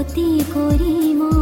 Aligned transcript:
¡Guau, 0.00 0.14
tí, 0.14 0.42
co! 0.50 1.39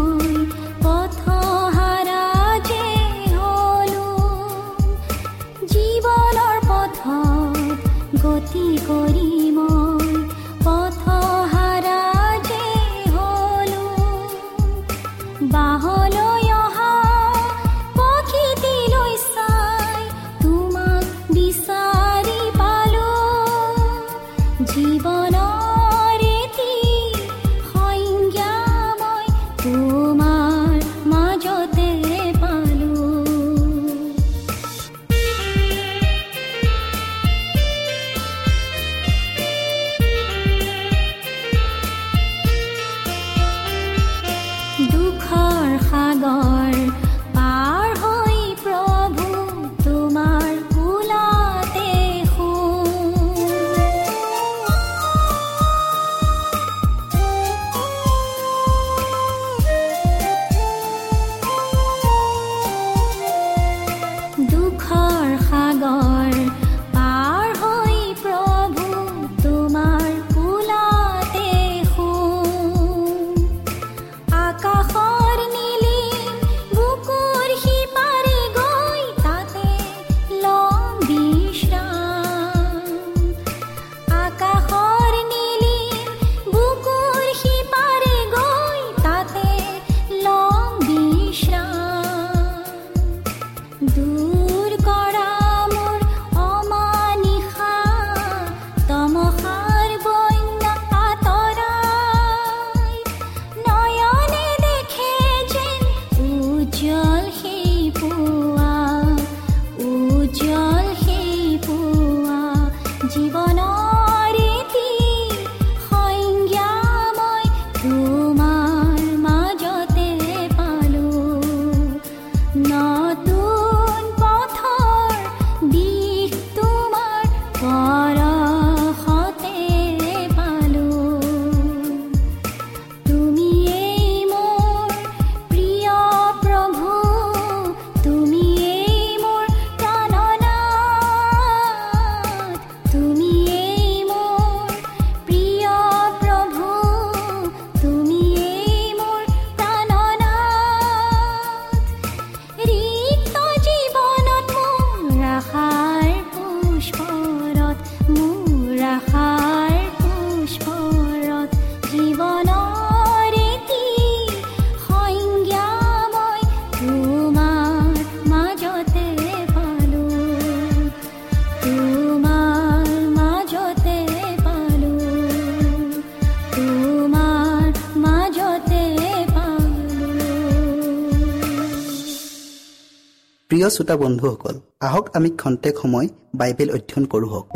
প্ৰিয় 183.68 183.76
শ্ৰোতা 183.76 183.97
বন্ধুসকল 184.03 184.56
আহক 184.86 185.06
আমি 185.16 185.30
খন্তেক 185.41 185.74
সময় 185.82 186.06
বাইবেল 186.41 186.68
অধ্যয়ন 186.76 187.04
কৰোঁ 187.12 187.28
হওক। 187.32 187.47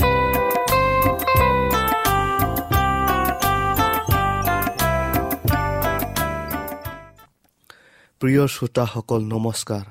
প্ৰিয় 8.21 8.43
শ্ৰোতাসকল 8.55 9.21
নমস্কাৰ। 9.35 9.85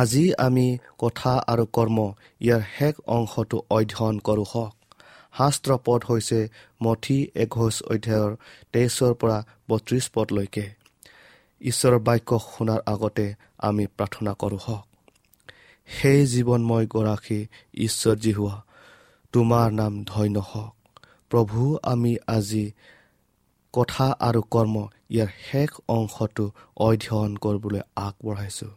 আজি 0.00 0.24
আমি 0.46 0.66
কথা 1.02 1.32
আৰু 1.52 1.64
কৰ্ম 1.76 1.98
ইয়াৰ 2.44 2.62
শেষ 2.76 2.94
অংশটো 3.16 3.58
অধ্যয়ন 3.76 4.16
কৰোঁ 4.28 4.46
হওক। 4.52 4.72
শাস্ত্ৰ 5.38 5.70
পদ 5.86 6.00
হৈছে 6.08 6.40
মঠি 6.84 7.18
এঘোষ 7.42 7.74
অধ্যায়ৰ 7.92 8.32
তেইছৰ 8.72 9.12
পৰা 9.20 9.38
বত্ৰিছ 9.70 10.04
পদলৈকে। 10.14 10.66
ঈশ্বৰৰ 11.60 12.00
বাক্য 12.06 12.30
শুনাৰ 12.48 12.80
আগতে 12.92 13.26
আমি 13.68 13.84
প্ৰাৰ্থনা 13.96 14.32
কৰোঁ 14.42 14.62
হওক। 14.66 14.84
সেই 15.86 16.26
জীৱনময় 16.26 16.86
গৰাকী 16.86 17.46
ঈশ্বৰ 17.74 18.16
যি 18.16 18.32
হোৱা 18.32 18.56
তোমাৰ 19.32 19.72
নাম 19.72 20.04
ধন্য 20.04 20.38
হওক। 20.38 20.74
প্ৰভু 21.30 21.78
আমি 21.82 22.16
আজি 22.26 22.72
কথা 23.72 24.06
আৰু 24.20 24.42
কৰ্ম 24.50 24.88
ইয়াৰ 25.10 25.28
শেষ 25.50 25.70
অংশটো 25.88 26.50
অধ্যয়ন 26.76 27.36
কৰিবলৈ 27.36 27.80
আগবঢ়াইছোঁ। 27.96 28.70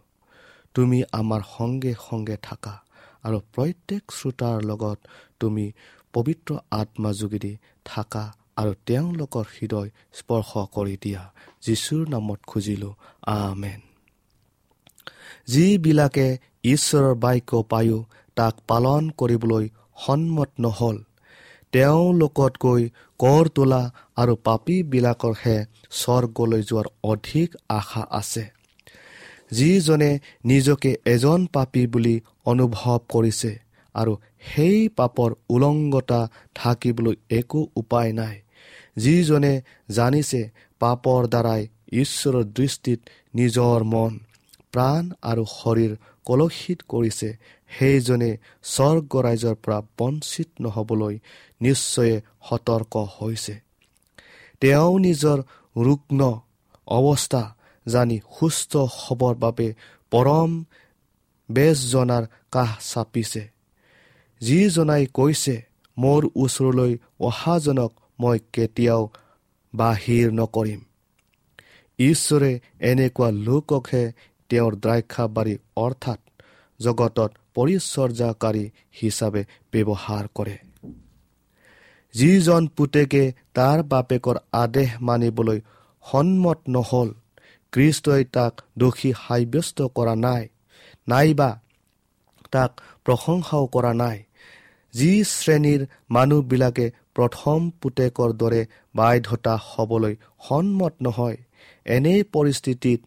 তুমি 0.74 1.04
আমাৰ 1.12 1.42
সংগে 1.57 1.94
সংগে 2.09 2.38
থাকা 2.42 2.83
আৰু 3.24 3.38
প্ৰত্যেক 3.54 4.04
শ্ৰোতাৰ 4.12 4.63
লগত 4.63 4.98
তুমি 5.39 5.71
পবিত্ৰ 6.13 6.57
আত্মা 6.71 7.13
যোগেদি 7.13 7.57
থাকা 7.86 8.33
আৰু 8.56 8.74
তেওঁলোকৰ 8.86 9.45
হৃদয় 9.56 9.89
স্পৰ্শ 10.13 10.51
কৰি 10.71 10.98
দিয়া। 11.01 11.33
যীশুৰ 11.62 12.09
নামত 12.09 12.39
খুজিলোঁ 12.48 12.94
আমেন। 13.21 13.80
যিবিলাকে 15.48 16.38
ঈশ্বৰৰ 16.67 17.15
বাক্য 17.23 17.51
পায়ো 17.71 17.99
তাক 18.37 18.55
পালন 18.69 19.03
কৰিবলৈ 19.19 19.65
সন্মত 20.05 20.51
নহ'ল। 20.59 20.97
তেওঁলোকতকৈ 21.73 22.83
কৰ 23.19 23.43
তোলা 23.55 23.83
আৰু 24.21 24.33
পাপীবিলাকৰহে 24.45 25.57
স্বৰ্গলৈ 25.91 26.61
যোৱাৰ 26.69 26.87
অধিক 27.03 27.49
আশা 27.69 28.03
আছে। 28.11 28.43
যিজনে 29.51 30.11
নিজকে 30.45 30.91
এজন 31.05 31.39
পাপী 31.53 31.83
বুলি 31.87 32.15
অনুভৱ 32.45 32.99
কৰিছে 33.13 33.51
আৰু 33.95 34.13
সেই 34.49 34.79
পাপৰ 34.97 35.29
উলংগতা 35.49 36.21
থাকিবলৈ 36.55 37.15
একো 37.29 37.61
উপায় 37.75 38.11
নাই। 38.13 38.35
যিজনে 38.97 39.53
জানিছে 39.89 40.41
পাপৰ 40.81 41.21
দ্বাৰাই 41.27 41.61
ঈশ্বৰৰ 41.93 42.45
দৃষ্টিত 42.57 42.99
নিজৰ 43.35 43.79
মন 43.93 44.13
প্ৰাণ 44.77 45.12
আৰু 45.21 45.44
শৰীৰ 45.45 45.94
কলসিত 46.25 46.79
কৰিছে 46.88 47.29
সেইজনে 47.77 48.38
স্বৰ্গ 48.63 49.12
ৰাইজৰ 49.21 49.56
পৰা 49.56 49.81
বঞ্চিত 50.00 50.50
নহ'বলৈ 50.59 51.19
নিশ্চয়ে 51.62 52.21
সতৰ্ক 52.50 52.97
হৈছে। 52.97 53.59
তেওঁ 54.62 55.00
নিজৰ 55.00 55.38
ৰুগ্ন 55.77 56.41
অৱস্থা 56.88 57.56
জানি 57.88 58.19
সুস্থ 58.39 58.77
হ'বৰ 58.77 59.35
বাবে 59.35 59.74
পৰম 60.12 60.65
বেজজনাৰ 61.51 62.23
কাষ 62.51 62.94
চাপিছে। 62.94 63.44
যিজনাই 64.41 65.06
কৈছে 65.06 65.56
মোৰ 65.97 66.30
ওচৰলৈ 66.35 66.97
অহাজনক 67.19 67.91
মই 68.19 68.39
কেতিয়াও 68.53 69.09
বাহিৰ 69.75 70.31
নকৰিম। 70.31 70.81
ঈশ্বৰে 72.00 72.59
এনেকুৱা 72.80 73.31
লোককহে 73.31 74.13
তেওঁৰ 74.49 74.73
দ্ৰাক্ষাবাৰী 74.75 75.55
অৰ্থাৎ 75.75 76.19
জগতত 76.79 77.31
পৰিচৰ্যাকাৰী 77.55 78.65
হিচাপে 79.01 79.41
ব্যৱহাৰ 79.73 80.25
কৰে। 80.35 80.57
যিজন 82.13 82.67
পুতেকে 82.75 83.23
তাৰ 83.53 83.79
বাপেকৰ 83.83 84.38
আদেশ 84.53 84.89
মানিবলৈ 85.01 85.59
সন্মত 86.05 86.59
নহ'ল 86.67 87.09
কৃষ্টই 87.73 88.23
তাক 88.35 88.53
দোষী 88.77 89.11
সাব্যস্ত 89.23 89.77
কৰা 89.97 90.15
নাই 90.15 90.44
নাইবা 91.07 91.49
তাক 92.51 92.71
প্ৰশংসাও 93.05 93.65
কৰা 93.67 93.94
নাই। 93.94 94.17
যি 94.94 95.11
শ্ৰেণীৰ 95.23 95.81
মানুহবিলাকে 96.09 96.85
প্ৰথম 97.15 97.59
পুতেকৰ 97.81 98.29
দৰে 98.33 98.61
বাধ্যতা 98.95 99.53
হ'বলৈ 99.63 100.13
সন্মত 100.47 100.94
নহয় 101.01 101.38
এনে 101.85 102.15
পৰিস্থিতিত 102.33 102.99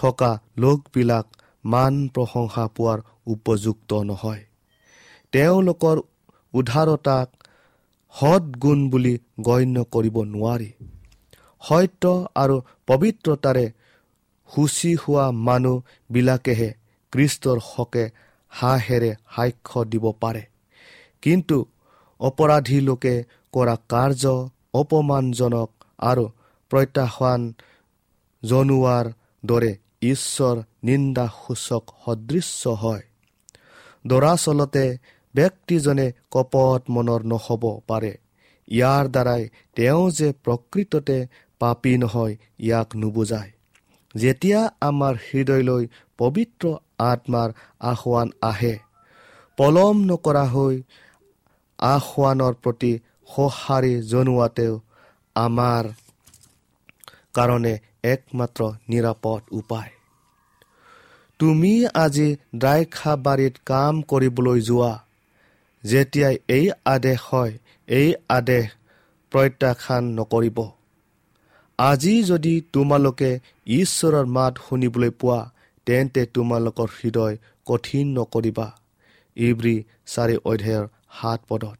থকা 0.00 0.30
লোকবিলাক 0.56 1.26
মান 1.64 1.94
প্ৰশংসা 2.14 2.64
পোৱাৰ 2.76 2.98
উপযুক্ত 3.26 3.90
নহয়। 4.02 4.42
তেওঁলোকৰ 5.32 5.96
উদাৰতাক 6.54 7.28
সৎগুণ 8.14 8.80
বুলি 8.90 9.14
গণ্য 9.40 9.76
কৰিব 9.94 10.16
নোৱাৰি। 10.24 10.70
সত্য 11.62 12.04
আৰু 12.34 12.56
পবিত্ৰতাৰে 12.86 13.66
সূচী 14.50 14.92
হোৱা 14.94 15.24
মানুহবিলাকেহে 15.46 16.70
কৃষ্টৰ 17.12 17.58
হকে 17.64 18.04
হাঁহেৰে 18.52 19.10
সাক্ষ্য 19.36 19.80
দিব 19.84 20.04
পাৰে। 20.20 20.42
কিন্তু 21.22 21.56
অপৰাধী 22.20 22.78
লোকে 22.80 23.14
কৰা 23.52 23.74
কাৰ্য 23.88 24.24
অপমানজনক 24.74 25.70
আৰু 26.02 26.24
প্ৰত্যাহ্বান 26.70 27.40
জনোৱাৰ 28.42 29.06
দৰে 29.44 29.72
ঈশ্বৰ 30.02 30.62
নিন্দাসূচক 30.84 31.84
সদৃশ্য 32.04 32.68
হয়। 32.68 33.02
দৰাচলতে 34.06 34.98
ব্যক্তিজনে 35.34 36.12
কপট 36.30 36.82
মনৰ 36.90 37.20
নহ'ব 37.24 37.80
পাৰে। 37.86 38.18
ইয়াৰ 38.68 39.08
দ্বাৰাই 39.08 39.48
তেওঁ 39.74 40.10
যে 40.10 40.32
প্ৰকৃততে 40.44 41.26
পাপী 41.58 41.96
নহয় 41.96 42.36
ইয়াক 42.60 42.96
নুবুজায়। 42.96 43.50
যেতিয়া 44.14 44.60
আমাৰ 44.80 45.14
হৃদয়লৈ 45.14 45.84
পবিত্ৰ 46.18 46.64
আত্মাৰ 46.98 47.52
আসোৱান 47.80 48.28
আহে 48.42 48.78
পলম 49.56 49.96
নকৰা 50.04 50.44
হৈ 50.44 50.82
আসোৱানৰ 51.78 52.54
প্ৰতি 52.54 52.92
সঁহাৰি 53.34 53.94
জনোৱাতেও 54.02 54.80
আমাৰ 55.34 55.84
কাৰণে 57.34 57.74
একমাত্ৰ 58.04 58.64
নিৰাপদ 58.88 59.42
উপায়। 59.50 59.90
তুমি 61.38 61.86
আজি 61.94 62.36
দ্ৰাক্ষাবাৰীত 62.56 63.54
কাম 63.66 64.02
কৰিবলৈ 64.02 64.60
যোৱা। 64.60 65.04
যেতিয়াই 65.84 66.36
এই 66.48 66.70
আদেশ 66.84 67.18
হয় 67.22 67.52
এই 67.88 68.14
আদেশ 68.28 68.66
প্ৰত্যাখ্যান 69.30 70.04
নকৰিব। 70.18 70.58
আজি 71.78 72.22
যদি 72.22 72.60
তোমালোকে 72.72 73.38
ঈশ্বৰৰ 73.66 74.26
মাত 74.26 74.54
শুনিবলৈ 74.68 75.10
পোৱা 75.10 75.50
তেন্তে 75.86 76.26
তোমালোকৰ 76.26 76.88
হৃদয় 76.98 77.36
কঠিন 77.66 78.18
নকৰিবা। 78.18 78.72
ইব্ৰী 79.36 79.84
চাৰি 80.06 80.36
অধ্যায়ৰ 80.44 80.86
সাত 81.20 81.40
পদত। 81.48 81.78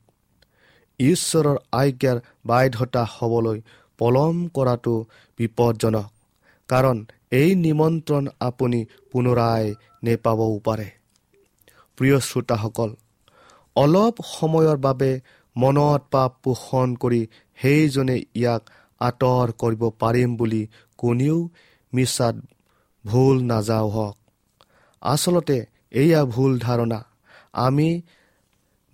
ঈশ্বৰৰ 1.00 1.56
আজ্ঞাৰ 1.72 2.18
বাধ্যতা 2.46 3.06
হ'বলৈ 3.10 3.60
পলম 3.98 4.36
কৰাটো 4.54 4.94
বিপদজনক 5.38 6.08
কাৰণ 6.68 6.96
এই 7.30 7.50
নিমন্ত্ৰণ 7.54 8.24
আপুনি 8.40 8.80
পুনৰাই 9.12 9.64
নেপাবও 10.04 10.54
পাৰে। 10.64 10.88
প্ৰিয় 11.98 12.18
শ্ৰোতাসকল 12.20 12.90
অলপ 13.76 14.14
সময়ৰ 14.32 14.76
বাবে 14.76 15.10
মনত 15.56 16.02
পাপ 16.10 16.30
পোষণ 16.42 16.88
কৰি 16.96 17.20
সেইজনে 17.58 18.16
ইয়াক 18.34 18.62
আঁতৰ 19.00 19.46
কৰিব 19.58 19.82
পাৰিম 20.00 20.36
বুলি 20.36 20.62
কোনেও 20.98 21.38
মিছাত 21.92 22.36
ভুল 23.04 23.36
নাযাওঁ 23.42 23.90
হওক। 23.90 24.16
আচলতে 25.02 25.58
এয়া 25.92 26.20
ভুল 26.24 26.52
ধাৰণা। 26.58 27.00
আমি 27.58 27.88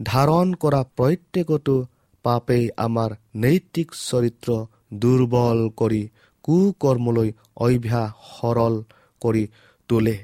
ধাৰণ 0.01 0.49
কৰা 0.55 0.81
প্ৰত্যেকটো 0.97 1.77
পাপেই 2.25 2.65
আমাৰ 2.77 3.11
নৈতিক 3.37 3.89
চৰিত্ৰ 4.09 4.51
দুৰ্বল 4.95 5.59
কৰি 5.81 6.03
কুকৰ্মলৈ 6.45 7.31
অভ্যাস 7.57 8.11
সৰল 8.31 8.75
কৰি 9.23 9.45
তোলে। 9.89 10.17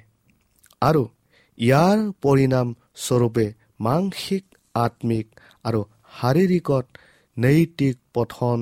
আৰু 0.83 1.03
ইয়াৰ 1.59 1.99
পৰিণাম 2.23 2.69
স্বৰূপে 3.05 3.47
মানসিক 3.87 4.45
আত্মিক 4.75 5.27
আৰু 5.65 5.81
শাৰীৰিকত 6.19 6.87
নৈতিক 7.37 7.97
পঠন 8.15 8.61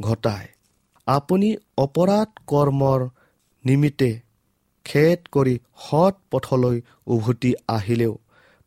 ঘটায়। 0.00 0.48
আপুনি 1.06 1.48
অপৰাধ 1.78 2.28
কৰ্মৰ 2.46 3.00
নিমিত্তে 3.64 4.10
খেদ 4.86 5.20
কৰি 5.32 5.54
সৎ 5.84 6.14
পথলৈ 6.30 6.76
উভতি 7.06 7.52
আহিলেও 7.68 8.14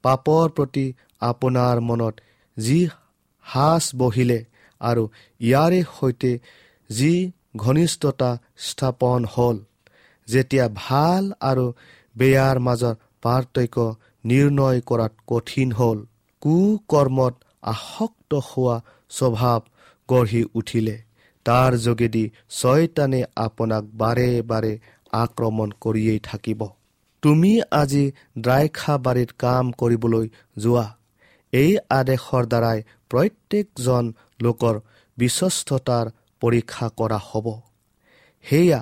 পাপৰ 0.03 0.45
প্ৰতি 0.57 0.85
আপোনাৰ 1.21 1.75
মনত 1.89 2.15
যি 2.57 2.79
সাজ 3.45 3.83
বহিলে 3.97 4.39
আৰু 4.81 5.03
ইয়াৰে 5.41 5.79
সৈতে 5.99 6.31
যি 6.89 7.13
ঘনিষ্ঠতা 7.57 8.31
স্থাপন 8.57 9.21
হ'ল 9.33 9.57
যেতিয়া 10.27 10.65
ভাল 10.75 11.23
আৰু 11.41 11.65
বেয়াৰ 12.15 12.57
মাজৰ 12.59 12.95
পাৰ্থক্য 13.21 13.77
নিৰ্ণয় 14.25 14.79
কৰাত 14.81 15.13
কঠিন 15.27 15.69
হ'ল 15.71 15.99
কুকৰ্মত 16.41 17.33
আসক্ত 17.63 18.31
হোৱা 18.47 18.75
স্বভাৱ 19.09 19.61
গঢ়ি 20.09 20.41
উঠিলে। 20.53 20.97
তাৰ 21.45 21.71
যোগেদি 21.77 22.23
ছয়তানে 22.49 23.21
আপোনাক 23.35 23.83
বাৰে 23.93 24.29
বাৰে 24.41 24.73
আক্ৰমণ 25.13 25.69
কৰিয়েই 25.81 26.19
থাকিব। 26.23 26.61
তুমি 27.23 27.51
আজি 27.71 28.05
বাৰীত 29.05 29.31
কাম 29.37 29.65
কৰিবলৈ 29.71 30.25
যোৱা। 30.57 30.85
এই 31.53 31.71
আদেশৰ 31.89 32.43
দ্বাৰাই 32.45 32.79
প্ৰত্যেকজন 33.11 34.05
লোকৰ 34.43 34.75
বিশ্বস্ততাৰ 35.17 36.05
পৰীক্ষা 36.41 36.87
কৰা 36.97 37.19
হ'ব। 37.27 37.47
সেয়া 38.45 38.79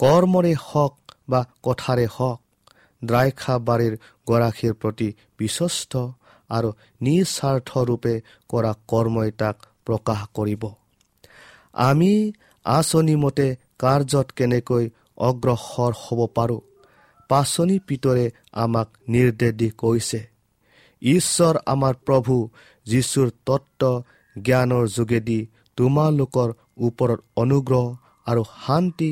কৰ্মৰে 0.00 0.54
হওক 0.62 0.94
বা 1.28 1.40
কথাৰে 1.62 2.06
হওক 2.16 2.40
ড্ৰাইখা 3.02 3.54
বাৰীৰ 3.58 3.94
গৰাকীৰ 4.26 4.74
প্ৰতি 4.74 5.08
বিশ্বস্ত 5.38 5.92
আৰু 6.50 6.70
নিস্বাৰ্থৰূপে 7.00 8.14
কৰা 8.48 8.72
কৰ্মই 8.88 9.30
তাক 9.40 9.56
প্ৰকাশ 9.86 10.20
কৰিব। 10.34 10.62
আমি 11.80 12.12
আঁচনিমতে 12.66 13.46
কাৰ্যত 13.78 14.26
কেনেকৈ 14.36 14.84
অগ্ৰসৰ 15.18 15.92
হ'ব 16.02 16.20
পাৰোঁ 16.36 16.60
পাচনি 17.28 17.76
পিতৰে 17.86 18.24
আমাক 18.62 18.88
নিৰ্দেশ 19.08 19.52
দি 19.52 19.68
কৈছে। 19.76 20.20
ঈশ্বৰ 21.02 21.54
আমাৰ 21.66 21.94
প্ৰভু 22.06 22.34
যীশুৰ 22.86 23.28
তত্ত্ব 23.46 23.90
জ্ঞানৰ 24.36 24.84
যোগেদি 24.90 25.38
তোমালোকৰ 25.78 26.48
ওপৰত 26.80 27.18
অনুগ্ৰহ 27.36 27.84
আৰু 28.26 28.42
শান্তি 28.56 29.10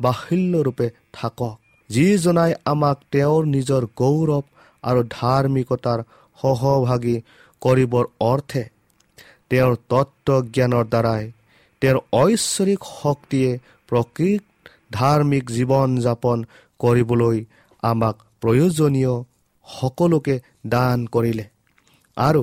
বাহুল্যৰূপে 0.00 0.86
থাকক 1.12 1.42
যিজনাই 1.90 2.52
আমাক 2.66 2.98
তেওঁৰ 3.12 3.42
নিজৰ 3.46 3.82
গৌৰৱ 3.96 4.44
আৰু 4.84 5.00
ধাৰ্মিকতাৰ 5.12 6.04
সহভাগী 6.38 7.16
কৰিবৰ 7.62 8.04
অৰ্থে 8.22 8.62
তেওঁৰ 9.50 9.74
তত্ত্ব 9.90 10.38
জ্ঞানৰ 10.50 10.84
দ্বাৰাই 10.86 11.24
তেওঁৰ 11.82 11.98
ঐশ্বৰিক 12.14 12.80
শক্তিয়ে 12.92 13.50
প্ৰকৃত 13.88 14.42
ধাৰ্মিক 14.92 15.44
জীৱন 15.50 15.98
যাপন 16.00 16.44
কৰিবলৈ 16.80 17.38
আমাক 17.82 18.16
প্ৰয়োজনীয় 18.42 19.14
সকলোকে 19.66 20.34
দান 20.64 20.98
কৰিলে। 21.06 21.44
আৰু 22.16 22.42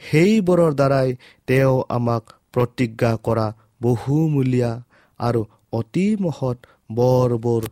সেইবোৰৰ 0.00 0.72
দ্বাৰাই 0.74 1.08
তেওঁ 1.46 1.76
আমাক 1.88 2.24
প্ৰতিজ্ঞা 2.54 3.12
কৰা 3.26 3.46
বহুমূলীয়া 3.82 4.72
আৰু 5.20 5.40
অতি 5.72 6.06
মহৎ 6.20 6.58
বৰবোৰ 6.90 7.62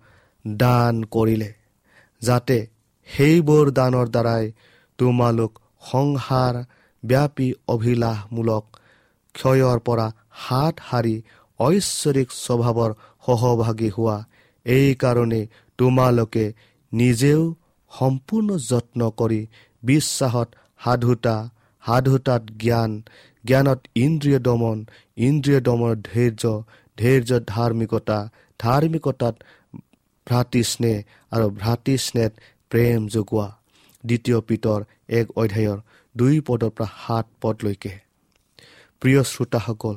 দান 0.45 0.95
কৰিলে 1.15 1.51
যাতে 2.23 2.59
সেইবোৰ 3.09 3.67
দানৰ 3.79 4.07
দ্বাৰাই 4.09 4.45
তোমালোক 4.99 5.53
সংসাৰ 5.91 6.55
ব্যাপী 7.03 7.49
অভিলাষমূলক 7.69 8.65
ক্ষয়ৰ 9.35 9.79
পৰা 9.87 10.07
হাত 10.45 10.75
সাৰি 10.91 11.17
ঐশ্বৰিক 11.61 12.29
স্বভাৱৰ 12.37 12.91
সহভাগী 13.27 13.91
হোৱা। 13.97 14.19
এইকাৰণে 14.67 15.43
তোমালোকে 15.79 16.45
নিজেও 16.93 17.43
সম্পূৰ্ণ 17.93 18.49
যত্ন 18.71 19.01
কৰি 19.17 19.41
বিশ্বাসত 19.83 20.49
সাধুতা 20.81 21.37
সাধুতাত 21.83 22.43
জ্ঞান 22.63 22.93
জ্ঞানত 23.45 23.81
ইন্দ্ৰিয় 23.95 24.39
দমন 24.39 24.79
ইন্দ্ৰিয় 25.19 25.61
দমনৰ 25.61 25.95
ধৈৰ্য 26.09 26.45
ধৈৰ্যত 26.99 27.43
ধাৰ্মিকতা 27.47 28.19
ধাৰ্মিকতাত 28.61 29.35
ভ্ৰাতৃস্নেহ 30.27 30.97
আৰু 31.33 31.47
ভ্ৰাতৃস্নেহ 31.61 32.29
প্ৰেম 32.71 33.01
যোগোৱা 33.09 33.49
দ্বিতীয় 34.05 34.39
পিতৰ 34.41 34.81
এক 35.19 35.27
অধ্যায়ৰ 35.37 35.79
দুই 36.15 36.37
পদৰ 36.47 36.71
পৰা 36.71 36.89
সাত 37.03 37.27
পদলৈকে। 37.43 37.93
প্ৰিয় 39.03 39.23
শ্ৰোতাসকল 39.23 39.97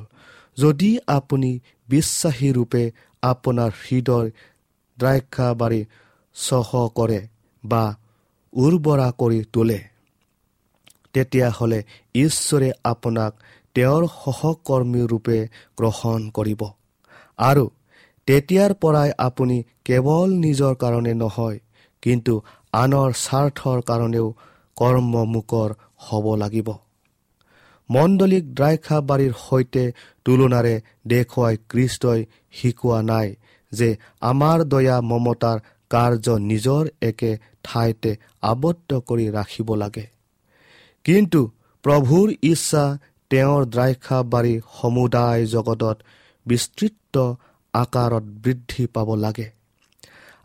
যদি 0.58 0.90
আপুনি 1.08 1.50
বিশ্বাসী 1.88 2.48
ৰূপে 2.52 2.82
আপোনাৰ 3.22 3.70
হৃদয় 3.82 4.28
দ্ৰাক্ষাবাৰী 4.98 5.80
চহ 6.36 6.70
কৰে 6.98 7.20
বা 7.64 7.84
উৰ্বৰা 8.56 9.08
কৰি 9.18 9.40
তোলে। 9.52 9.80
তেতিয়াহ'লে 11.12 11.80
ঈশ্বৰে 12.14 12.68
আপোনাক 12.84 13.32
তেওঁৰ 13.74 14.02
সহকৰ্মী 14.24 15.02
ৰূপে 15.06 15.38
গ্ৰহণ 15.76 16.20
কৰিব। 16.30 16.62
আৰু 17.38 17.64
তেতিয়াৰ 18.28 18.72
পৰাই 18.74 19.10
আপুনি 19.18 19.56
কেৱল 19.84 20.28
নিজৰ 20.36 20.74
কাৰণে 20.74 21.12
নহয় 21.14 21.58
কিন্তু 22.02 22.34
আনৰ 22.72 23.08
স্বাৰ্থৰ 23.16 23.78
কাৰণেও 23.80 24.26
কৰ্মমুখৰ 24.76 25.70
হ'ব 26.06 26.26
লাগিব। 26.34 26.68
মণ্ডলিক 27.90 28.44
দ্ৰাক্ষাবাৰীৰ 28.54 29.32
সৈতে 29.48 29.84
তুলনাৰে 30.24 30.74
দেখুৱাই 31.06 31.56
কৃষ্টই 31.70 32.20
শিকোৱা 32.52 32.98
নাই 33.02 33.28
যে 33.72 33.88
আমাৰ 34.20 34.58
দয়া 34.64 34.96
মমতাৰ 35.00 35.58
কাৰ্য 35.90 36.26
নিজৰ 36.50 36.84
একে 37.02 37.32
ঠাইতে 37.66 38.10
আবদ্ধ 38.42 38.90
কৰি 39.08 39.26
ৰাখিব 39.30 39.68
লাগে। 39.74 40.06
কিন্তু 41.06 41.40
প্ৰভুৰ 41.84 42.28
ইচ্ছা 42.42 42.84
তেওঁৰ 43.30 43.62
দ্ৰাক্ষাবাৰী 43.74 44.54
সমুদায় 44.76 45.42
জগতত 45.46 45.96
বিস্তৃত 46.46 47.14
আকাৰত 47.74 48.24
বৃদ্ধি 48.44 48.84
পাব 48.94 49.08
লাগে। 49.24 49.48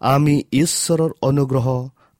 আমি 0.01 0.35
ঈশ্বৰৰ 0.53 1.11
অনুগ্ৰহ 1.21 1.67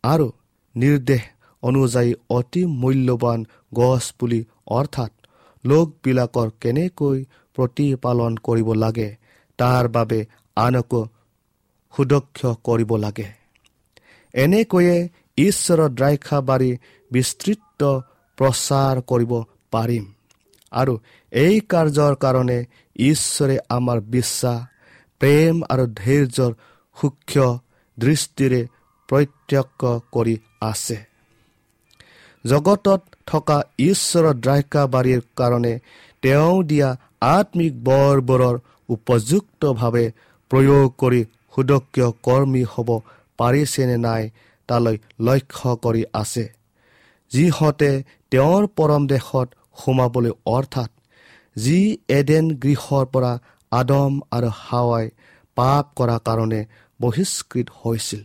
আৰু 0.03 0.27
নিৰ্দেশ 0.75 1.23
অনুযায়ী 1.63 2.11
অতি 2.29 2.61
মূল্যৱান 2.81 3.39
গছ 3.73 4.03
পুলি 4.19 4.41
অৰ্থাৎ 4.77 5.11
লোকবিলাকৰ 5.63 6.47
কেনেকৈ 6.61 7.17
প্ৰতিপালন 7.57 8.31
কৰিব 8.47 8.69
লাগে 8.83 9.09
তাৰ 9.59 9.85
বাবে 9.95 10.19
আনকো 10.57 11.01
সুদক্ষ 11.93 12.39
কৰিব 12.63 12.91
লাগে। 12.97 13.27
এনেকৈয়ে 14.33 14.97
ঈশ্বৰৰ 15.37 15.89
দ্ৰাক্ষাবাৰী 15.89 16.71
বিস্তৃত 17.11 17.81
প্ৰচাৰ 18.37 18.95
কৰিব 19.01 19.31
পাৰিম। 19.71 20.05
আৰু 20.71 20.93
এই 21.31 21.55
কাৰ্যৰ 21.71 22.13
কাৰণে 22.15 22.57
ঈশ্বৰে 22.95 23.55
আমাৰ 23.69 23.97
বিশ্বাস 24.15 24.59
প্ৰেম 25.21 25.55
আৰু 25.69 25.85
ধৈৰ্যৰ 26.01 26.51
সূক্ষ্ম 26.97 27.59
দৃষ্টিৰে 27.97 28.61
প্ৰত্যক্ষ 29.09 29.81
কৰি 30.11 30.35
আছে। 30.61 30.97
জগতত 32.45 33.01
থকা 33.25 33.57
ঈশ্বৰৰ 33.79 34.33
দ্ৰাক্ষাবাৰীৰ 34.33 35.21
কাৰণে 35.35 35.73
তেওঁ 36.21 36.63
দিয়া 36.63 36.89
আত্মিক 37.21 37.73
বৰবোৰৰ 37.83 38.55
উপযুক্তভাৱে 38.89 40.05
প্ৰয়োগ 40.51 40.87
কৰি 40.97 41.21
সুদক্ষ 41.55 41.97
কৰ্মী 42.23 42.63
হ'ব 42.63 42.89
পাৰিছেনে 43.41 43.97
নাই 44.07 44.23
তালৈ 44.69 44.97
লক্ষ্য 45.27 45.69
কৰি 45.83 46.03
আছে। 46.13 46.45
যিহঁতে 47.31 47.91
তেওঁৰ 48.31 48.63
পৰম 48.77 49.03
দেশত 49.07 49.47
সোমাবলৈ 49.79 50.33
অৰ্থাৎ 50.47 50.91
যি 51.55 51.79
এডেন 52.09 52.45
গৃহৰ 52.63 53.05
পৰা 53.13 53.31
আদম 53.71 54.13
আৰু 54.31 54.49
হাৱাই 54.59 55.05
পাপ 55.57 55.85
কৰাৰ 55.97 56.21
কাৰণে 56.27 56.61
বহিষ্কৃত 56.99 57.67
হৈছিল। 57.79 58.21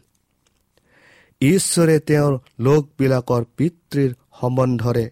ঈশ্বৰে 1.41 1.97
তেওঁৰ 2.09 2.33
লোকবিলাকৰ 2.61 3.43
পিতৃৰ 3.57 4.11
সম্বন্ধৰে 4.41 5.07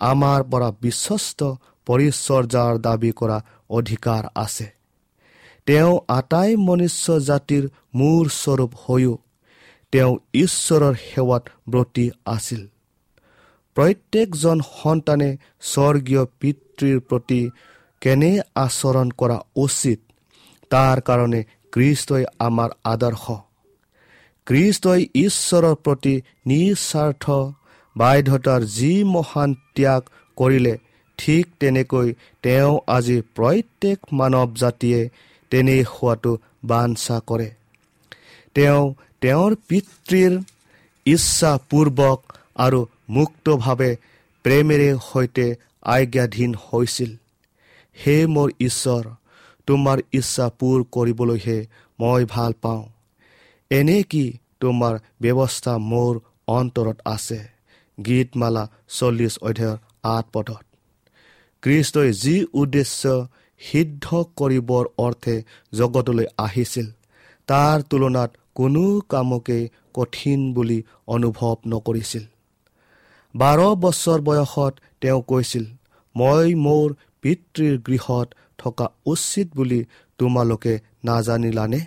আমাৰ 0.00 0.40
পৰা 0.52 0.68
বিশ্বস্ত 0.82 1.40
পৰিচৰ্যাৰ 1.86 2.74
দাবী 2.86 3.12
কৰা 3.20 3.38
অধিকাৰ 3.70 4.24
আছে। 4.34 4.66
তেওঁ 5.66 5.94
আটাই 6.08 6.50
মনুষ্য 6.66 7.06
জাতিৰ 7.28 7.64
মূৰ 7.94 8.24
স্বৰূপ 8.32 8.72
হৈও 8.84 9.14
তেওঁ 9.92 10.12
ঈশ্বৰৰ 10.34 10.94
সেৱাত 10.94 11.44
ব্ৰতী 11.68 12.10
আছিল। 12.26 12.62
প্ৰত্যেকজন 13.76 14.58
সন্তানে 14.74 15.30
স্বৰ্গীয় 15.60 16.24
পিতৃৰ 16.40 16.98
প্ৰতি 17.00 17.40
কেনে 18.02 18.32
আচৰণ 18.54 19.08
কৰা 19.10 19.38
উচিত? 19.56 19.98
তাৰ 20.70 21.00
কাৰণে 21.00 21.40
কৃষ্টই 21.72 22.24
আমাৰ 22.38 22.70
আদৰ্শ। 22.84 23.24
কৃষ্টই 24.46 25.02
ঈশ্বৰৰ 25.14 25.74
প্ৰতি 25.74 26.14
নিস্বাৰ্থ 26.46 27.24
বাধ্যতাৰ 27.96 28.62
যি 28.64 28.92
মহান 29.04 29.50
ত্যাগ 29.74 30.02
কৰিলে 30.36 30.74
ঠিক 31.18 31.44
তেনেকৈ 31.60 32.08
তেওঁ 32.42 32.74
আজি 32.86 33.22
প্ৰত্যেক 33.36 33.98
মানৱ 34.12 34.48
জাতিয়ে 34.54 35.00
তেনে 35.50 35.76
হোৱাটো 35.82 36.32
বাঞ্ছা 36.64 37.16
কৰে। 37.26 37.48
তেওঁ 38.54 38.94
তেওঁৰ 39.22 39.54
পিতৃৰ 39.68 40.32
ইচ্ছাপূৰ্বক 41.06 42.18
আৰু 42.56 42.86
মুক্তভাৱে 43.10 43.96
প্ৰেমেৰে 44.44 44.90
সৈতে 45.12 45.46
আজ্ঞাধীন 45.82 46.54
হৈছিল। 46.54 47.16
হে 47.96 48.26
মোৰ 48.26 48.48
ঈশ্বৰ 48.60 49.04
তোমাৰ 49.66 49.98
ইচ্ছা 50.12 50.46
পূৰ 50.58 50.84
কৰিবলৈহে 50.92 51.66
মই 52.00 52.24
ভাল 52.24 52.52
পাওঁ। 52.62 52.84
এনে 53.70 54.02
কি 54.02 54.24
তোমাৰ 54.60 54.94
ব্যৱস্থা 55.22 55.78
মোৰ 55.78 56.20
অন্তৰত 56.48 56.98
আছে? 57.04 57.40
গীতমালা 58.06 58.64
চল্লিছ 58.88 59.38
অধ্যায়ৰ 59.38 59.76
আঠ 60.02 60.24
পদত। 60.32 60.64
কৃষ্টই 61.62 62.12
যি 62.12 62.46
উদ্দেশ্য 62.52 63.26
সিদ্ধ 63.60 64.24
কৰিবৰ 64.36 64.84
অৰ্থে 64.98 65.42
জগতলৈ 65.72 66.26
আহিছিল 66.38 66.86
তাৰ 67.46 67.82
তুলনাত 67.82 68.30
কোনো 68.58 68.84
কামকে 69.10 69.58
কঠিন 69.94 70.40
বুলি 70.52 70.78
অনুভৱ 71.06 71.56
নকৰিছিল। 71.72 72.24
বাৰ 73.34 73.60
বছৰ 73.82 74.18
বয়সত 74.20 74.72
তেওঁ 75.00 75.20
কৈছিল 75.30 75.64
মই 76.14 76.48
মোৰ 76.64 76.88
পিতৃৰ 77.22 77.74
গৃহত 77.86 78.28
থকা 78.58 78.86
উচিত 79.06 79.48
বুলি 79.56 79.80
তোমালোকে 80.18 80.74
নাজানিলানে? 81.04 81.80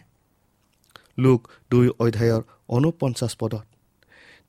লোক 1.18 1.40
দুই 1.72 1.86
অধ্যায়ৰ 2.00 2.42
ঊনপঞ্চাছ 2.70 3.34
পদত। 3.40 3.66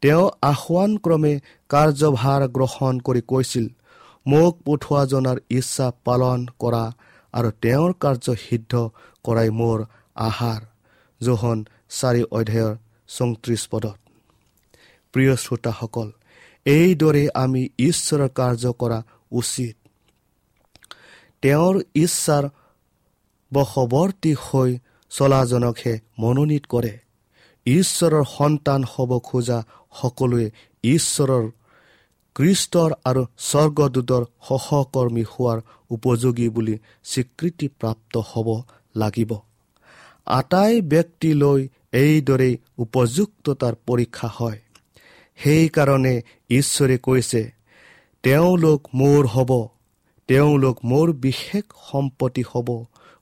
তেওঁ 0.02 0.24
আহ্বানক্ৰমে 0.42 1.34
কাৰ্যভাৰ 1.70 2.42
গ্ৰহণ 2.56 2.94
কৰি 3.00 3.22
কৈছিল 3.30 3.66
মোক 4.26 4.52
পঠোৱা 4.66 5.02
জনাৰ 5.06 5.38
ইচ্ছা 5.50 5.86
পালন 6.04 6.40
কৰা 6.58 6.84
আৰু 7.34 7.48
তেওঁৰ 7.62 7.90
কাৰ্য 8.02 8.26
সিদ্ধ 8.44 8.72
কৰাই 9.24 9.48
মোৰ 9.60 9.78
আহাৰ। 10.20 10.60
জোহন 11.20 11.58
চাৰি 12.00 12.22
অধ্যায়ৰ 12.38 12.74
চৌত্ৰিছ 13.08 13.62
পদত। 13.72 13.96
প্ৰিয় 15.14 15.34
শ্ৰোতাসকল 15.36 16.08
এইদৰে 16.66 17.24
আমি 17.34 17.62
ঈশ্বৰৰ 17.78 18.28
কাৰ্য 18.38 18.64
কৰা 18.80 18.98
উচিত। 19.32 19.74
তেওঁৰ 21.42 21.74
ইচ্ছাৰ 21.94 22.44
বশৱৰ্তী 23.52 24.32
হৈ 24.44 24.70
চলাজনকহে 25.10 25.94
মনোনীত 26.18 26.64
কৰে। 26.66 26.92
ঈশ্বৰৰ 27.66 28.24
সন্তান 28.36 28.80
হ'ব 28.92 29.10
খোজা 29.18 29.58
সকলোৱে 30.00 30.46
ঈশ্বৰৰ 30.84 31.44
কৃষ্টৰ 32.36 32.90
আৰু 33.04 33.22
স্বৰ্গদূতৰ 33.48 34.22
সহকৰ্মী 34.48 35.24
হোৱাৰ 35.32 35.58
উপযোগী 35.90 36.48
বুলি 36.48 36.74
স্বীকৃতিপ্ৰাপ্ত 37.04 38.14
হ'ব 38.30 38.48
লাগিব। 38.96 39.30
আটাই 40.26 40.74
ব্যক্তিলৈ 40.92 41.60
এইদৰেই 41.92 42.54
উপযুক্ততাৰ 42.78 43.74
পৰীক্ষা 43.86 44.28
হয়। 44.28 44.60
সেইকাৰণে 45.38 46.14
ঈশ্বৰে 46.50 46.96
কৈছে 46.98 47.42
তেওঁলোক 48.24 48.80
মোৰ 48.94 49.26
হ'ব 49.26 49.50
তেওঁলোক 50.28 50.76
মোৰ 50.84 51.12
বিশেষ 51.12 51.64
সম্পত্তি 51.90 52.42
হ'ব। 52.42 52.68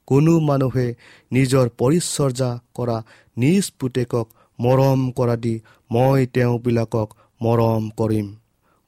কোনো 0.07 0.33
মানুহে 0.41 0.87
নিজৰ 1.33 1.67
পৰিচৰ্যা 1.79 2.51
কৰা 2.75 2.97
নিজ 3.37 3.65
পুতেকক 3.79 4.27
মৰম 4.59 5.01
কৰা 5.11 5.37
দি 5.37 5.55
মই 5.91 6.27
তেওঁবিলাকক 6.27 7.09
মৰম 7.43 7.91
কৰিম। 7.91 8.27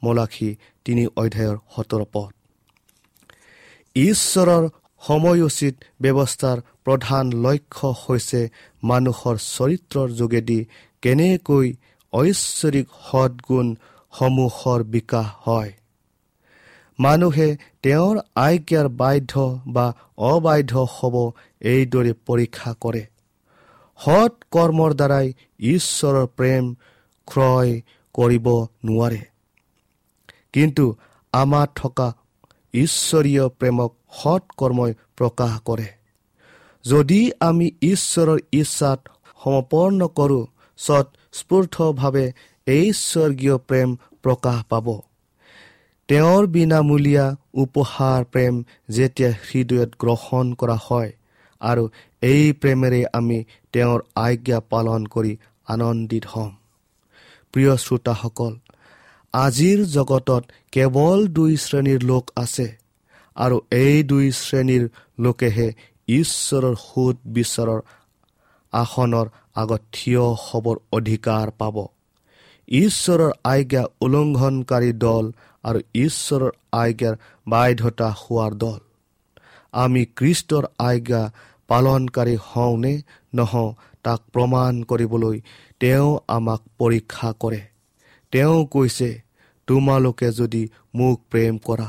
মলাখী 0.03 0.51
তিনি 0.85 1.05
অধ্যায়ৰ 1.17 1.57
সোতৰ 1.75 2.03
পদ। 2.13 2.33
ঈশ্বৰৰ 3.97 4.65
সময়োচিত 5.07 5.75
ব্যৱস্থাৰ 6.03 6.59
প্ৰধান 6.85 7.33
লক্ষ্য 7.33 7.89
হৈছে 8.03 8.41
মানুহৰ 8.85 9.37
চৰিত্ৰৰ 9.37 10.09
যোগেদি 10.11 10.67
কেনেকৈ 11.03 11.67
ঐশ্বৰিক 12.13 12.87
সদগুণসমূহৰ 13.11 14.81
বিকাশ 14.83 15.27
হয়। 15.47 15.73
মানুহে 16.99 17.49
তেওঁৰ 17.83 18.17
আজ্ঞাৰ 18.37 18.89
বাধ্য 18.89 19.33
বা 19.67 19.87
অবাধ্য 20.19 20.73
হ'ব 20.95 21.15
এইদৰে 21.61 22.13
পৰীক্ষা 22.27 22.73
কৰে। 22.81 23.03
সৎ 24.01 24.33
কৰ্মৰ 24.51 24.95
দ্বাৰাই 24.95 25.27
ঈশ্বৰৰ 25.61 26.27
প্ৰেম 26.27 26.65
ক্ৰয় 27.29 27.73
কৰিব 28.15 28.47
নোৱাৰে। 28.85 29.21
কিন্তু 30.53 30.85
আমাৰ 31.33 31.67
থকা 31.75 32.09
ঈশ্বৰীয় 32.75 33.45
প্ৰেমক 33.59 33.91
সৎ 34.23 34.43
কৰ্মই 34.57 34.93
প্ৰকাশ 35.17 35.53
কৰে। 35.65 35.89
যদি 36.85 37.21
আমি 37.41 37.67
ঈশ্বৰৰ 37.83 38.39
ইচ্ছাত 38.53 39.01
সমৰ্পণ 39.41 40.01
কৰোঁ 40.19 40.45
স্বতঃস্ফূৰ্তভাৱে 40.79 42.27
স্বৰ্গীয় 42.93 43.57
প্ৰেম 43.69 43.89
প্ৰকাশ 44.23 44.59
পাব। 44.69 44.87
তেওঁৰ 46.09 46.47
বিনামূলীয়া 46.47 47.27
উপহাৰ 47.55 48.21
প্ৰেম 48.25 48.55
যেতিয়া 48.91 49.31
হৃদয়ত 49.47 49.91
গ্ৰহণ 49.99 50.47
কৰা 50.55 50.77
হয় 50.87 51.11
আৰু 51.61 51.85
এই 52.23 52.53
প্ৰেমেৰে 52.53 53.01
আমি 53.13 53.39
তেওঁৰ 53.73 54.01
আজ্ঞা 54.15 54.59
পালন 54.71 55.01
কৰি 55.07 55.33
আনন্দিত 55.67 56.25
হ'ম। 56.27 56.51
প্ৰিয় 57.53 57.73
শ্ৰোতাসকল 57.77 58.53
আজিৰ 59.35 59.85
জগতত 59.87 60.43
কেৱল 60.73 61.21
দুই 61.29 61.53
শ্ৰেণীৰ 61.57 62.03
লোক 62.03 62.25
আছে 62.37 62.67
আৰু 63.37 63.57
এই 63.71 64.03
দুই 64.03 64.27
শ্ৰেণীৰ 64.31 64.85
লোকেহে 65.19 65.69
ঈশ্বৰৰ 66.09 66.75
সুদ 66.77 67.17
বিচাৰৰ 67.33 67.81
আসনৰ 68.73 69.27
আগত 69.57 69.83
থিয় 69.93 70.25
হ'বৰ 70.45 70.77
অধিকাৰ 70.93 71.51
পাব। 71.59 71.77
ঈশ্বৰৰ 72.69 73.33
আজ্ঞা 73.45 73.83
উলংঘনকাৰী 74.01 74.93
দল 74.99 75.25
আৰু 75.65 75.81
ঈশ্বৰৰ 75.95 76.53
আজ্ঞাৰ 76.73 77.15
বাধ্যতা 77.47 78.09
হোৱাৰ 78.21 78.53
দল। 78.55 78.81
আমি 79.75 80.03
কৃষ্টৰ 80.17 80.65
আজ্ঞা 80.79 81.23
পালনকাৰী 81.69 82.37
হওঁনে 82.47 82.95
নহওঁ 83.35 83.75
তাক 84.05 84.21
প্ৰমাণ 84.33 84.73
কৰিবলৈ 84.85 85.37
তেওঁ 85.81 86.11
আমাক 86.29 86.61
পৰীক্ষা 86.79 87.29
কৰে। 87.41 87.72
তেওঁ 88.33 88.59
কৈছে 88.67 89.11
তোমালোকে 89.69 90.29
যদি 90.31 90.63
মোক 90.95 91.17
প্ৰেম 91.31 91.59
কৰা 91.59 91.89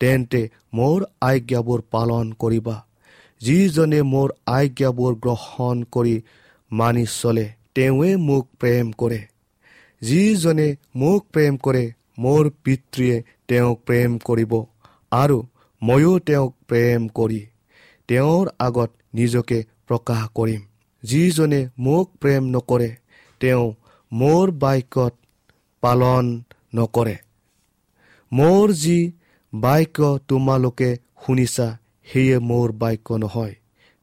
তেন্তে 0.00 0.40
মোৰ 0.74 1.04
আজ্ঞাবোৰ 1.20 1.80
পালন 1.90 2.32
কৰিবা। 2.42 2.76
যিজনে 3.40 4.00
মোৰ 4.12 4.28
আজ্ঞাবোৰ 4.46 5.12
গ্ৰহণ 5.24 5.76
কৰি 5.94 6.14
মানি 6.70 7.04
চলে 7.20 7.46
তেওঁৱে 7.74 8.10
মোক 8.28 8.44
প্ৰেম 8.60 8.92
কৰে। 9.00 9.20
যিজনে 10.02 10.68
মোক 10.96 11.20
প্ৰেম 11.32 11.56
কৰে 11.64 11.84
মোৰ 12.18 12.50
পিতৃয়ে 12.64 13.16
তেওঁক 13.48 13.78
প্ৰেম 13.86 14.10
কৰিব 14.18 14.52
আৰু 15.12 15.38
ময়ো 15.82 16.12
তেওঁক 16.28 16.52
প্ৰেম 16.68 17.08
কৰি 17.18 17.40
তেওঁৰ 18.08 18.50
আগত 18.58 18.90
নিজকে 19.14 19.58
প্ৰকাশ 19.88 20.22
কৰিম। 20.34 20.60
যিজনে 21.02 21.60
মোক 21.78 22.06
প্ৰেম 22.20 22.42
নকৰে 22.54 22.90
তেওঁ 23.40 23.66
মোৰ 24.12 24.46
বাক্যত 24.62 25.12
পালন 25.84 26.24
নকৰে। 26.74 27.16
মোৰ 28.32 28.66
যি 28.82 28.98
বাক্য 29.52 29.98
তোমালোকে 30.28 30.90
শুনিছা 31.22 31.68
সেয়ে 32.08 32.36
মোৰ 32.48 32.68
বাক্য 32.82 33.08
নহয়। 33.22 33.54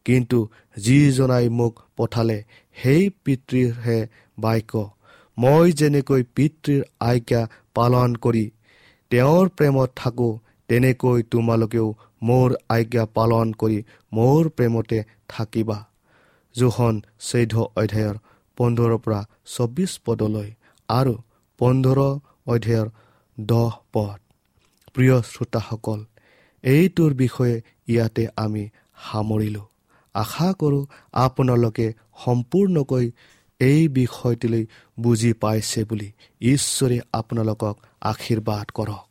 কিন্তু 0.06 0.40
যিজনাই 0.78 1.46
মোক 1.60 1.74
পঠালে 1.98 2.38
সেই 2.78 3.04
পিতৃৰহে 3.24 4.00
বাক্য। 4.38 4.74
মই 5.38 5.68
যেনেকৈ 5.80 6.22
পিতৃৰ 6.36 6.82
আজ্ঞা 7.10 7.42
পালন 7.78 8.10
কৰি 8.24 8.46
তেওঁৰ 9.12 9.46
প্ৰেমত 9.58 9.90
থাকোঁ 9.96 10.34
তেনেকৈ 10.70 11.20
তোমালোকেও 11.32 11.88
মোৰ 12.24 12.50
আজ্ঞা 12.76 13.04
পালন 13.18 13.48
কৰি 13.62 13.80
মোৰ 14.14 14.42
প্ৰেমতে 14.58 15.00
থাকিবা। 15.30 15.78
জোখন 16.56 16.96
চৈধ্য 17.28 17.56
অধ্যায়ৰ 17.82 18.16
পোন্ধৰৰ 18.58 18.94
পৰা 19.04 19.20
চৌবিছ 19.56 19.92
পদলৈ। 20.06 20.50
আৰু 20.90 21.14
পোন্ধৰ 21.62 22.00
অধ্যায়ৰ 22.48 22.88
দহ 23.40 23.74
পদ। 23.94 24.20
প্ৰিয় 24.94 25.22
শ্ৰোতাসকল 25.22 26.00
এইটোৰ 26.64 27.14
বিষয়ে 27.14 27.62
ইয়াতে 27.88 28.24
আমি 28.38 28.64
সামৰিলোঁ। 29.12 29.66
আশা 30.16 30.50
কৰোঁ 30.54 30.86
আপোনালোকে 31.26 31.88
সম্পূৰ্ণকৈ 32.26 33.12
এই 33.60 33.88
বিষয়টোলৈ 33.88 34.64
বুজি 35.00 35.32
পাইছে 35.34 35.82
বুলি 35.84 36.10
ঈশ্বৰে 36.42 36.98
আপোনালোকক 37.14 37.76
আশীৰ্বাদ 38.02 38.68
কৰক। 38.72 39.11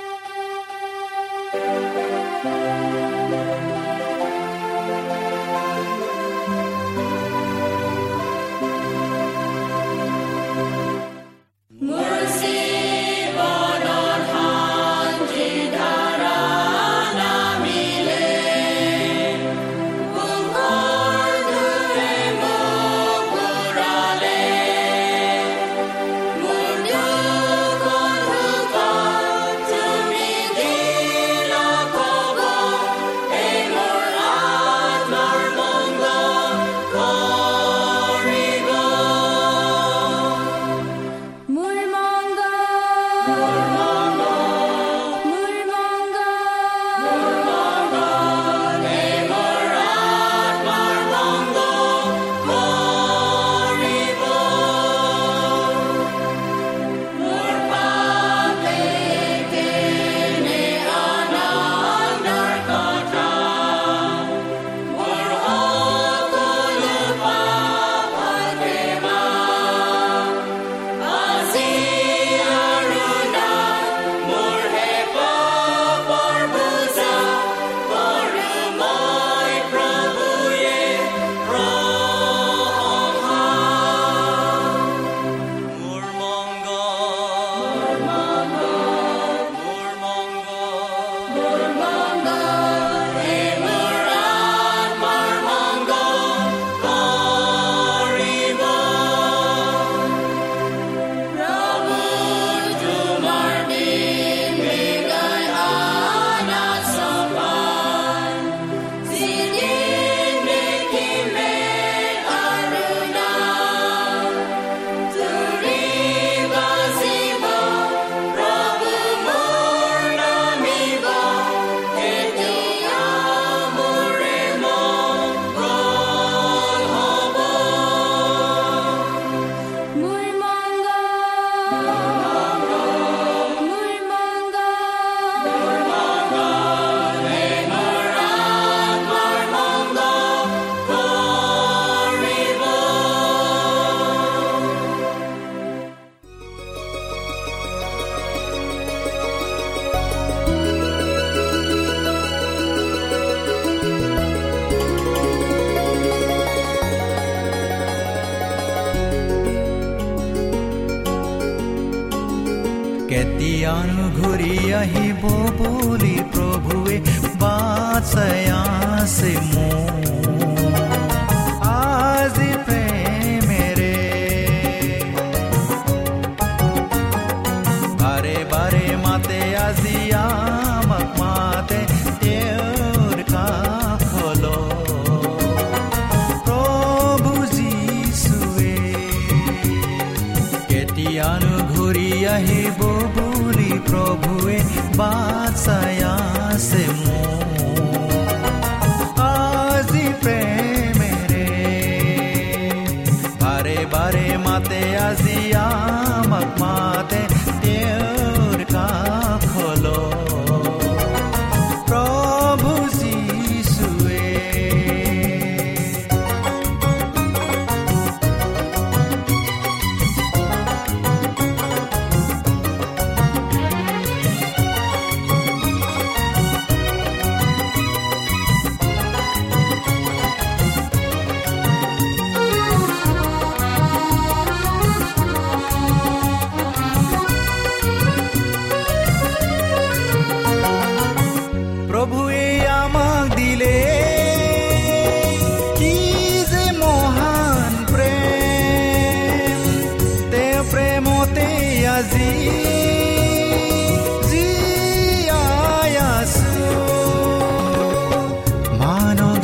কেতিয়ানো 191.01 191.53
ঘূৰি 191.71 192.09
আহিব 192.29 192.81
বুলি 193.15 193.71
প্ৰভুৱে 193.87 194.57
বাচাই 194.97 195.97
আছে 196.09 196.83
মোক 196.99 197.50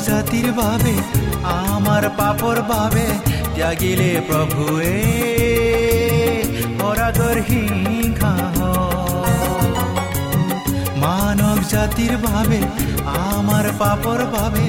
জাতিৰ 0.08 0.48
বাবে 0.58 0.94
আমাৰ 1.44 2.04
পাপৰ 2.18 2.58
বাবে 2.70 3.06
ত্যাগিলে 3.56 4.12
প্ৰভুৱে 4.28 4.96
পৰাগৰ 6.80 7.38
হিংসা। 7.50 8.34
মানৱ 11.04 11.60
জাতিৰ 11.74 12.14
বাবে 12.26 12.60
আমাৰ 13.06 13.66
পাপৰ 13.82 14.20
বাবে 14.36 14.68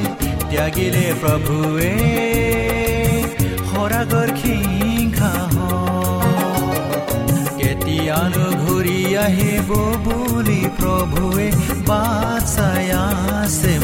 ত্যাগিলে 0.50 1.06
প্ৰভুৱে 1.22 1.92
সৰাগৰ 3.70 4.28
সিংহা 4.42 5.32
কেতিয়ানো 8.08 8.44
ঘূৰি 8.62 8.98
আহিব 9.20 9.70
বুলি 10.04 10.60
প্ৰভুৱে 10.78 11.48
বাচাই 11.88 12.86
আছে 13.00 13.74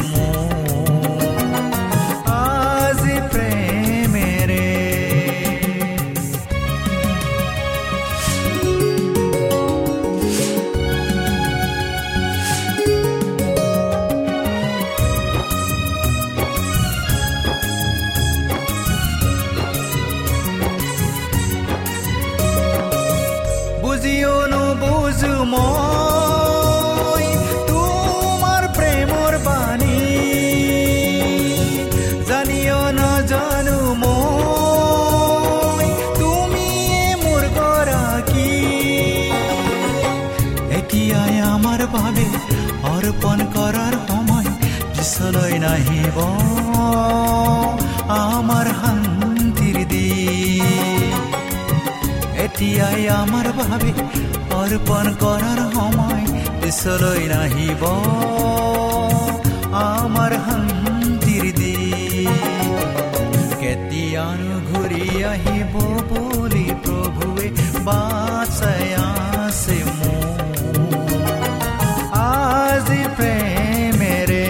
ঘূৰি 64.75 65.03
আহিব 65.31 65.73
বুলি 66.09 66.65
প্ৰভুৱে 66.83 67.47
মোক 69.99 70.37
আজি 72.19 73.01
প্ৰেমেৰে 73.17 74.47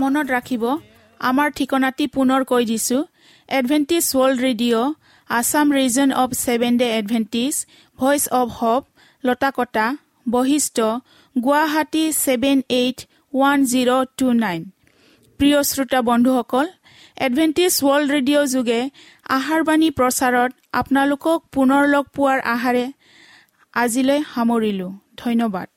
মনত 0.00 0.26
ৰাখিব 0.36 0.64
আমাৰ 1.20 1.48
ঠিকনাটি 1.58 2.04
পুনৰ 2.16 2.40
কৈ 2.50 2.62
দিছো। 2.70 2.98
Adventist 3.48 4.04
world 4.14 4.38
radio' 4.46 4.94
Assam 5.30 5.66
region 5.78 6.08
of 6.22 6.30
seven 6.44 6.72
day 6.80 6.88
Adventist 6.98 7.54
voice 7.98 8.22
of 8.40 8.48
হব 8.58 8.82
Lotakota 9.24 9.86
Basistha 10.26 10.78
Guwahati 11.38 12.04
seven 12.16 12.58
eight 12.70 12.98
one 13.34 13.58
zero' 13.70 14.06
two 14.18 14.26
nine 14.36 14.60
প্ৰিয় 15.40 15.58
শ্ৰোতা 15.70 16.00
বন্ধুসকল 16.02 16.66
এডভেণ্টিজ 17.26 17.72
ৱৰ্ল্ড 17.80 18.08
ৰেডিঅ' 18.14 18.50
যোগে 18.54 18.80
আহাৰবাণী 19.36 19.88
প্ৰচাৰত 19.98 20.50
আপোনালোকক 20.72 21.38
পুনৰ 21.54 21.82
লগ 21.94 22.04
পোৱাৰ 22.16 22.38
আহাৰে 22.54 22.84
আজিলৈ 23.74 24.20
সামৰিলোঁ। 24.34 24.92
ধন্যবাদ। 25.16 25.68